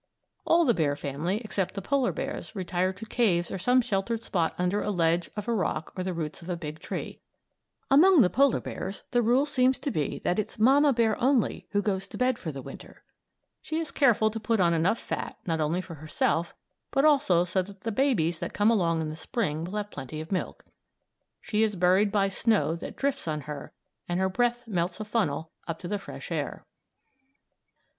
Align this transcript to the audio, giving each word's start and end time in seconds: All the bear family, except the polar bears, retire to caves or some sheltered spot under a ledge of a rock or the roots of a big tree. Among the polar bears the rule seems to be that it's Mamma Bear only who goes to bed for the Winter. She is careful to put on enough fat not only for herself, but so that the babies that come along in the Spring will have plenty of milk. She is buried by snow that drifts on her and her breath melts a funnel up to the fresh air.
All 0.45 0.65
the 0.65 0.73
bear 0.73 0.95
family, 0.95 1.41
except 1.43 1.75
the 1.75 1.79
polar 1.83 2.11
bears, 2.11 2.55
retire 2.55 2.91
to 2.91 3.05
caves 3.05 3.51
or 3.51 3.59
some 3.59 3.81
sheltered 3.81 4.23
spot 4.23 4.55
under 4.57 4.81
a 4.81 4.89
ledge 4.89 5.29
of 5.35 5.47
a 5.47 5.53
rock 5.53 5.93
or 5.95 6.03
the 6.03 6.11
roots 6.11 6.41
of 6.41 6.49
a 6.49 6.57
big 6.57 6.79
tree. 6.79 7.21
Among 7.91 8.21
the 8.21 8.29
polar 8.31 8.59
bears 8.59 9.03
the 9.11 9.21
rule 9.21 9.45
seems 9.45 9.77
to 9.81 9.91
be 9.91 10.17
that 10.23 10.39
it's 10.39 10.57
Mamma 10.57 10.91
Bear 10.91 11.21
only 11.21 11.67
who 11.69 11.83
goes 11.83 12.07
to 12.07 12.17
bed 12.17 12.39
for 12.39 12.51
the 12.51 12.63
Winter. 12.63 13.03
She 13.61 13.79
is 13.79 13.91
careful 13.91 14.31
to 14.31 14.39
put 14.39 14.59
on 14.59 14.73
enough 14.73 14.97
fat 14.97 15.37
not 15.45 15.61
only 15.61 15.81
for 15.81 15.93
herself, 15.93 16.55
but 16.89 17.05
so 17.21 17.43
that 17.45 17.81
the 17.81 17.91
babies 17.91 18.39
that 18.39 18.53
come 18.55 18.71
along 18.71 19.01
in 19.01 19.09
the 19.11 19.15
Spring 19.15 19.65
will 19.65 19.75
have 19.77 19.91
plenty 19.91 20.19
of 20.19 20.31
milk. 20.31 20.65
She 21.41 21.61
is 21.61 21.75
buried 21.75 22.11
by 22.11 22.27
snow 22.27 22.75
that 22.77 22.95
drifts 22.95 23.27
on 23.27 23.41
her 23.41 23.71
and 24.09 24.19
her 24.19 24.29
breath 24.29 24.65
melts 24.67 24.99
a 24.99 25.05
funnel 25.05 25.51
up 25.67 25.77
to 25.77 25.87
the 25.87 25.99
fresh 25.99 26.31
air. 26.31 26.65